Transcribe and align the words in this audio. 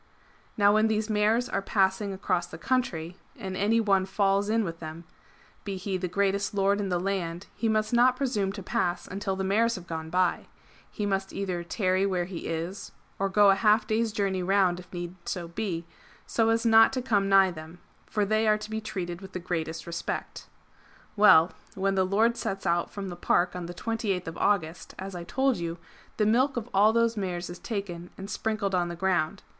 '^ 0.01 0.03
Now 0.57 0.73
when 0.73 0.87
these 0.87 1.11
mares 1.11 1.47
are 1.47 1.61
passing 1.61 2.11
across 2.11 2.47
the 2.47 2.57
country, 2.57 3.17
and 3.35 3.55
any 3.55 3.79
one 3.79 4.07
falls 4.07 4.49
in 4.49 4.63
with 4.63 4.79
them, 4.79 5.03
be 5.63 5.77
he 5.77 5.95
the 5.95 6.07
greatest 6.07 6.55
lord 6.55 6.79
in 6.81 6.89
the 6.89 6.99
land, 6.99 7.45
he 7.53 7.69
must 7.69 7.93
not 7.93 8.15
presume 8.17 8.51
to 8.53 8.63
pass 8.63 9.05
until 9.07 9.35
the 9.35 9.43
mares 9.43 9.75
have 9.75 9.85
gone 9.85 10.09
by; 10.09 10.47
he 10.89 11.05
must 11.05 11.33
either 11.33 11.63
tarry 11.63 12.03
where 12.03 12.25
he 12.25 12.47
is, 12.47 12.93
or 13.19 13.29
go 13.29 13.51
a 13.51 13.55
half 13.55 13.85
day's 13.85 14.11
journey 14.11 14.41
round 14.41 14.79
if 14.79 14.91
need 14.91 15.13
so 15.23 15.49
be, 15.49 15.85
so 16.25 16.49
as 16.49 16.65
not 16.65 16.91
to 16.93 17.01
come 17.03 17.29
nigh 17.29 17.51
them; 17.51 17.77
for 18.07 18.25
they 18.25 18.47
are 18.47 18.57
to 18.57 18.71
be 18.71 18.81
treated 18.81 19.21
with 19.21 19.33
the 19.33 19.39
greatest 19.39 19.85
respect. 19.85 20.47
Well, 21.15 21.51
when 21.75 21.93
the 21.93 22.07
Lord 22.07 22.37
sets 22.37 22.65
out 22.65 22.89
from 22.89 23.09
the 23.09 23.15
Park 23.15 23.55
on 23.55 23.67
the 23.67 23.75
28th 23.75 24.25
of 24.25 24.37
August, 24.39 24.95
as 24.97 25.13
I 25.13 25.23
told 25.23 25.57
you, 25.57 25.77
the 26.17 26.25
milk 26.25 26.57
of 26.57 26.71
all 26.73 26.91
those 26.91 27.15
mares 27.15 27.51
is 27.51 27.59
taken 27.59 28.09
and 28.17 28.31
sprinkled 28.31 28.73
on 28.73 28.87
the 28.87 28.95
ground. 28.95 29.43